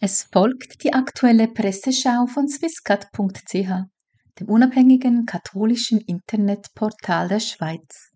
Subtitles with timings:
[0.00, 3.52] Es folgt die aktuelle Presseschau von swisscat.ch,
[4.38, 8.12] dem unabhängigen katholischen Internetportal der Schweiz.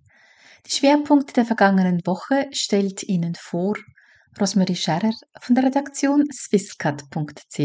[0.65, 3.75] Die Schwerpunkte der vergangenen Woche stellt Ihnen vor
[4.41, 5.11] Rosmarie Scherrer
[5.41, 7.59] von der Redaktion swisscat.ch.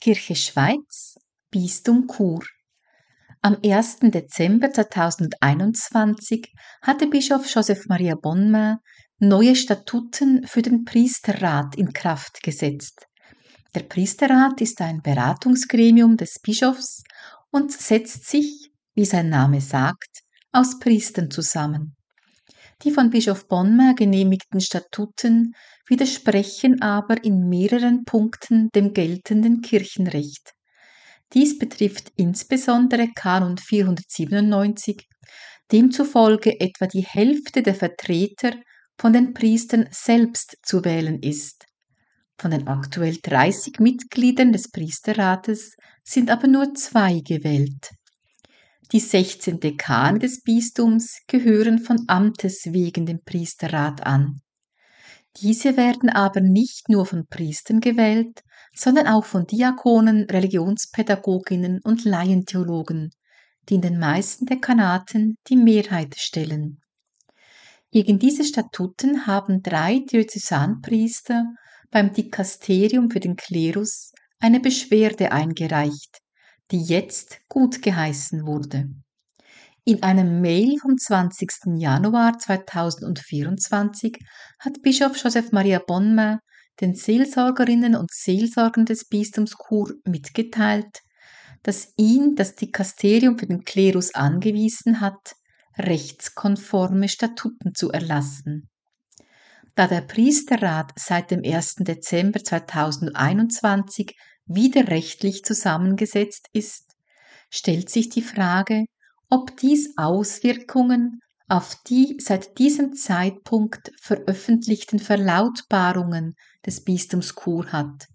[0.00, 1.14] Kirche Schweiz,
[1.52, 2.42] Bistum Chur.
[3.40, 3.98] Am 1.
[4.00, 6.52] Dezember 2021
[6.82, 8.78] hatte Bischof Joseph Maria Bonmain
[9.20, 13.06] neue Statuten für den Priesterrat in Kraft gesetzt.
[13.74, 17.02] Der Priesterrat ist ein Beratungsgremium des Bischofs
[17.50, 20.20] und setzt sich, wie sein Name sagt,
[20.52, 21.96] aus Priestern zusammen.
[22.82, 25.52] Die von Bischof Bonmer genehmigten Statuten
[25.88, 30.52] widersprechen aber in mehreren Punkten dem geltenden Kirchenrecht.
[31.34, 35.06] Dies betrifft insbesondere Kanon 497,
[35.72, 38.52] demzufolge etwa die Hälfte der Vertreter
[38.98, 41.66] von den Priestern selbst zu wählen ist.
[42.36, 47.90] Von den aktuell 30 Mitgliedern des Priesterrates sind aber nur zwei gewählt.
[48.92, 54.40] Die 16 Dekane des Bistums gehören von Amtes wegen dem Priesterrat an.
[55.40, 58.42] Diese werden aber nicht nur von Priestern gewählt,
[58.74, 63.10] sondern auch von Diakonen, Religionspädagoginnen und Laientheologen,
[63.68, 66.80] die in den meisten Dekanaten die Mehrheit stellen.
[67.90, 71.46] Gegen diese Statuten haben drei Diözesanpriester
[71.90, 76.18] beim Dikasterium für den Klerus eine Beschwerde eingereicht,
[76.70, 78.90] die jetzt gut geheißen wurde.
[79.84, 81.78] In einem Mail vom 20.
[81.78, 84.18] Januar 2024
[84.58, 86.40] hat Bischof Joseph Maria Bonmain
[86.80, 91.00] den Seelsorgerinnen und Seelsorgern des Bistums Chur mitgeteilt,
[91.62, 95.34] dass ihn das Dikasterium für den Klerus angewiesen hat,
[95.78, 98.68] rechtskonforme Statuten zu erlassen.
[99.74, 101.76] Da der Priesterrat seit dem 1.
[101.80, 106.96] Dezember 2021 widerrechtlich zusammengesetzt ist,
[107.48, 108.86] stellt sich die Frage,
[109.30, 116.34] ob dies Auswirkungen auf die seit diesem Zeitpunkt veröffentlichten Verlautbarungen
[116.66, 118.06] des Bistums Chur hat,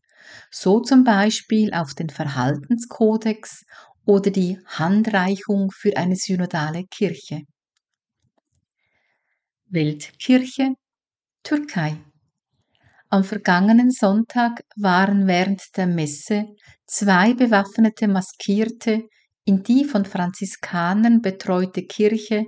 [0.51, 3.63] so zum Beispiel auf den Verhaltenskodex
[4.05, 7.43] oder die Handreichung für eine synodale Kirche.
[9.73, 10.75] Weltkirche
[11.41, 11.97] Türkei.
[13.09, 16.45] Am vergangenen Sonntag waren während der Messe
[16.85, 19.07] zwei bewaffnete Maskierte
[19.45, 22.45] in die von Franziskanern betreute Kirche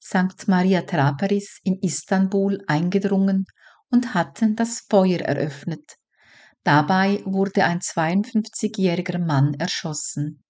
[0.00, 0.46] St.
[0.46, 3.46] Maria Traperis in Istanbul eingedrungen
[3.90, 5.96] und hatten das Feuer eröffnet.
[6.62, 10.44] Dabei wurde ein 52-jähriger Mann erschossen.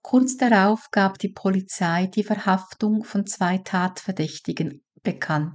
[0.00, 5.54] Kurz darauf gab die Polizei die Verhaftung von zwei Tatverdächtigen bekannt.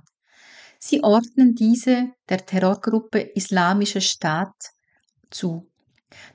[0.80, 4.56] Sie ordnen diese der Terrorgruppe Islamischer Staat
[5.30, 5.70] zu.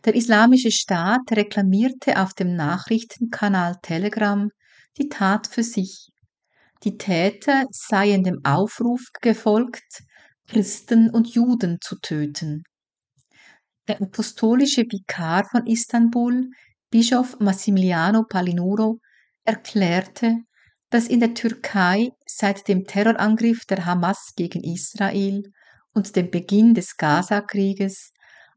[0.05, 4.51] Der Islamische Staat reklamierte auf dem Nachrichtenkanal Telegram
[4.99, 6.11] die Tat für sich.
[6.85, 10.03] Die Täter seien dem Aufruf gefolgt,
[10.49, 12.65] Christen und Juden zu töten.
[13.89, 16.51] Der apostolische Vikar von Istanbul,
[16.91, 18.99] Bischof Massimiliano Palinuro,
[19.45, 20.39] erklärte,
[20.93, 25.43] dass in der Türkei seit dem Terrorangriff der Hamas gegen Israel
[25.95, 28.13] und dem Beginn des Gaza-Krieges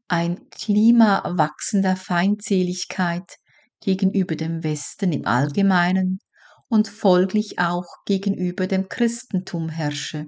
[0.06, 3.38] ein Klima wachsender Feindseligkeit
[3.80, 6.18] gegenüber dem Westen im Allgemeinen
[6.68, 10.26] und folglich auch gegenüber dem Christentum herrsche.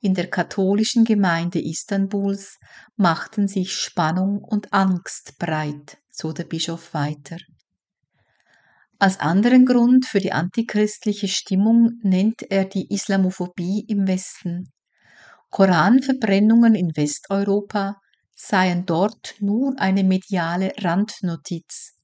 [0.00, 2.58] In der katholischen Gemeinde Istanbuls
[2.96, 7.36] machten sich Spannung und Angst breit, so der Bischof weiter.
[8.98, 14.72] Als anderen Grund für die antichristliche Stimmung nennt er die Islamophobie im Westen.
[15.50, 18.00] Koranverbrennungen in Westeuropa
[18.34, 21.94] seien dort nur eine mediale Randnotiz,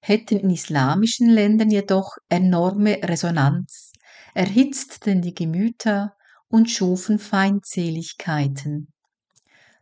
[0.00, 3.92] hätten in islamischen Ländern jedoch enorme Resonanz,
[4.34, 6.14] erhitzten die Gemüter
[6.48, 8.88] und schufen Feindseligkeiten.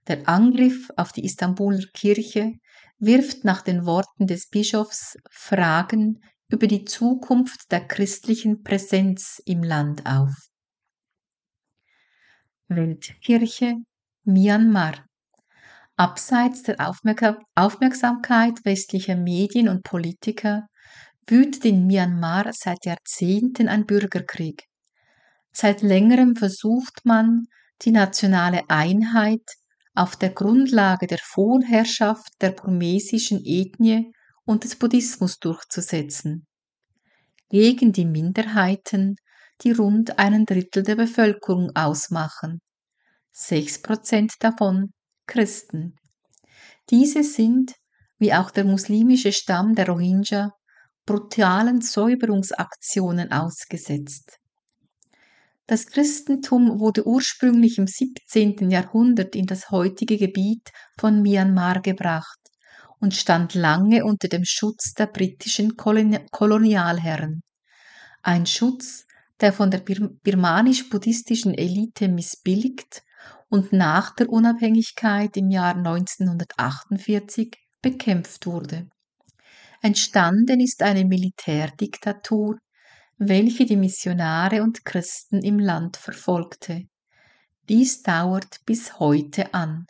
[0.06, 2.52] Der Angriff auf die Istanbuler Kirche
[2.98, 6.20] wirft nach den Worten des Bischofs Fragen
[6.50, 10.34] über die Zukunft der christlichen Präsenz im Land auf.
[12.68, 13.76] Weltkirche
[14.24, 15.04] Myanmar
[15.96, 16.76] Abseits der
[17.56, 20.68] Aufmerksamkeit westlicher Medien und Politiker
[21.26, 24.62] wütet in Myanmar seit Jahrzehnten ein Bürgerkrieg.
[25.52, 27.46] Seit längerem versucht man,
[27.82, 29.42] die nationale Einheit
[29.94, 34.12] auf der Grundlage der Vorherrschaft der burmesischen Ethnie
[34.48, 36.46] und des Buddhismus durchzusetzen.
[37.50, 39.16] Gegen die Minderheiten,
[39.60, 42.60] die rund einen Drittel der Bevölkerung ausmachen.
[43.30, 44.94] Sechs Prozent davon
[45.26, 45.96] Christen.
[46.88, 47.74] Diese sind,
[48.18, 50.52] wie auch der muslimische Stamm der Rohingya,
[51.04, 54.38] brutalen Säuberungsaktionen ausgesetzt.
[55.66, 58.70] Das Christentum wurde ursprünglich im 17.
[58.70, 62.37] Jahrhundert in das heutige Gebiet von Myanmar gebracht
[63.00, 67.42] und stand lange unter dem Schutz der britischen Kolonialherren.
[68.22, 69.06] Ein Schutz,
[69.40, 73.02] der von der birmanisch-buddhistischen Elite missbilligt
[73.48, 78.88] und nach der Unabhängigkeit im Jahr 1948 bekämpft wurde.
[79.80, 82.58] Entstanden ist eine Militärdiktatur,
[83.16, 86.82] welche die Missionare und Christen im Land verfolgte.
[87.68, 89.86] Dies dauert bis heute an.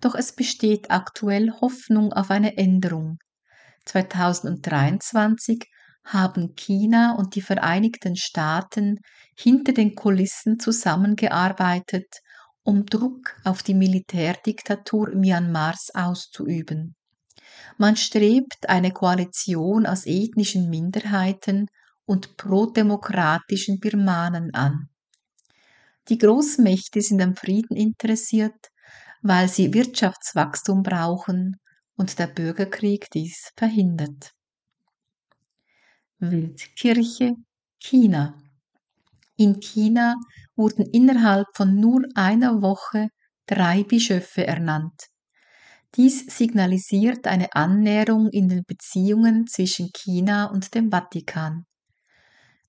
[0.00, 3.18] Doch es besteht aktuell Hoffnung auf eine Änderung.
[3.84, 5.64] 2023
[6.04, 8.98] haben China und die Vereinigten Staaten
[9.36, 12.06] hinter den Kulissen zusammengearbeitet,
[12.64, 16.94] um Druck auf die Militärdiktatur Myanmars auszuüben.
[17.78, 21.66] Man strebt eine Koalition aus ethnischen Minderheiten
[22.04, 24.88] und prodemokratischen Birmanen an.
[26.08, 28.71] Die Großmächte sind am Frieden interessiert,
[29.22, 31.56] weil sie Wirtschaftswachstum brauchen
[31.96, 34.32] und der Bürgerkrieg dies verhindert.
[36.18, 37.34] Weltkirche
[37.78, 38.38] China.
[39.36, 40.16] In China
[40.56, 43.08] wurden innerhalb von nur einer Woche
[43.46, 45.08] drei Bischöfe ernannt.
[45.94, 51.66] Dies signalisiert eine Annäherung in den Beziehungen zwischen China und dem Vatikan.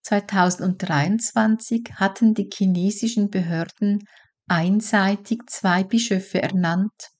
[0.01, 4.03] 2023 hatten die chinesischen Behörden
[4.47, 7.11] einseitig zwei Bischöfe ernannt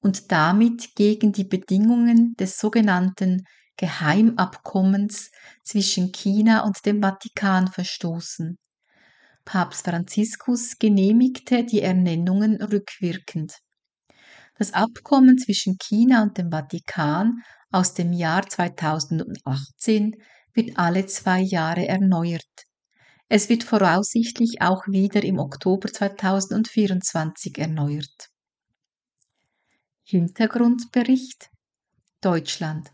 [0.00, 3.44] und damit gegen die Bedingungen des sogenannten
[3.76, 5.30] Geheimabkommens
[5.62, 8.56] zwischen China und dem Vatikan verstoßen.
[9.44, 13.54] Papst Franziskus genehmigte die Ernennungen rückwirkend.
[14.58, 20.16] Das Abkommen zwischen China und dem Vatikan aus dem Jahr 2018
[20.54, 22.65] wird alle zwei Jahre erneuert.
[23.28, 28.28] Es wird voraussichtlich auch wieder im Oktober 2024 erneuert.
[30.04, 31.50] Hintergrundbericht
[32.20, 32.92] Deutschland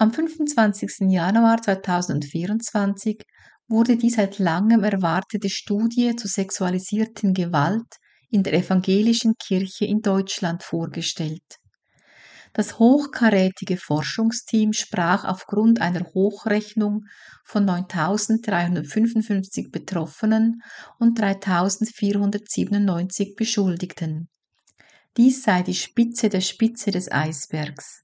[0.00, 1.10] am 25.
[1.10, 3.24] Januar 2024
[3.66, 7.96] wurde die seit langem erwartete Studie zur sexualisierten Gewalt
[8.30, 11.42] in der evangelischen Kirche in Deutschland vorgestellt.
[12.58, 17.04] Das hochkarätige Forschungsteam sprach aufgrund einer Hochrechnung
[17.44, 20.60] von 9.355 Betroffenen
[20.98, 24.28] und 3.497 Beschuldigten.
[25.16, 28.02] Dies sei die Spitze der Spitze des Eisbergs.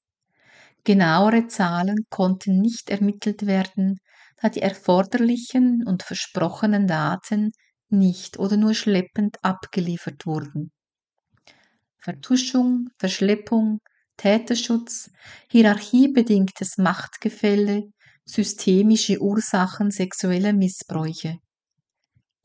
[0.85, 3.99] Genauere Zahlen konnten nicht ermittelt werden,
[4.41, 7.51] da die erforderlichen und versprochenen Daten
[7.89, 10.71] nicht oder nur schleppend abgeliefert wurden.
[11.99, 13.81] Vertuschung, Verschleppung,
[14.17, 15.11] Täterschutz,
[15.51, 17.85] hierarchiebedingtes Machtgefälle,
[18.25, 21.39] systemische Ursachen sexueller Missbräuche.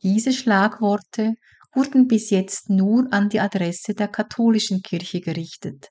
[0.03, 1.33] Diese Schlagworte
[1.73, 5.89] wurden bis jetzt nur an die Adresse der katholischen Kirche gerichtet.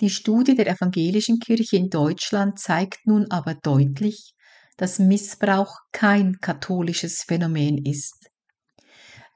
[0.00, 4.34] Die Studie der evangelischen Kirche in Deutschland zeigt nun aber deutlich,
[4.76, 8.30] dass Missbrauch kein katholisches Phänomen ist.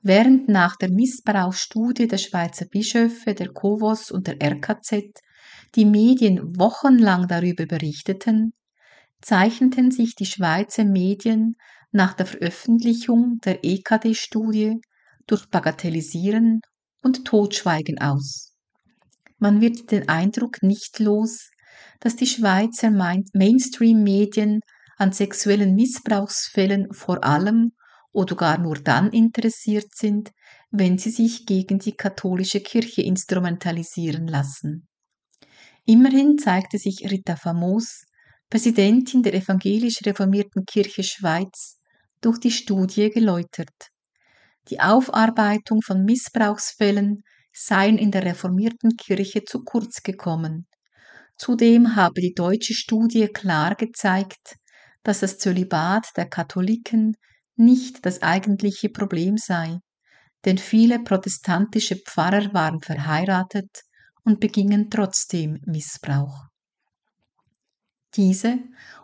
[0.00, 5.20] Während nach der Missbrauchsstudie der Schweizer Bischöfe, der COVOS und der RKZ
[5.74, 8.52] die Medien wochenlang darüber berichteten,
[9.20, 11.56] zeichneten sich die Schweizer Medien
[11.90, 14.80] nach der Veröffentlichung der EKD-Studie
[15.26, 16.60] durch Bagatellisieren
[17.02, 18.52] und Totschweigen aus.
[19.38, 21.50] Man wird den Eindruck nicht los,
[22.00, 24.60] dass die Schweizer Mainstream-Medien
[24.96, 27.72] an sexuellen Missbrauchsfällen vor allem
[28.12, 30.30] oder gar nur dann interessiert sind,
[30.70, 34.86] wenn sie sich gegen die katholische Kirche instrumentalisieren lassen.
[35.86, 38.04] Immerhin zeigte sich Rita Famos,
[38.48, 41.78] Präsidentin der evangelisch reformierten Kirche Schweiz,
[42.22, 43.90] durch die Studie geläutert.
[44.70, 47.22] Die Aufarbeitung von Missbrauchsfällen
[47.52, 50.66] seien in der reformierten Kirche zu kurz gekommen.
[51.36, 54.56] Zudem habe die deutsche Studie klar gezeigt,
[55.02, 57.14] dass das Zölibat der Katholiken
[57.56, 59.80] nicht das eigentliche Problem sei,
[60.46, 63.82] denn viele protestantische Pfarrer waren verheiratet
[64.24, 66.46] und begingen trotzdem Missbrauch.
[68.16, 68.58] Diese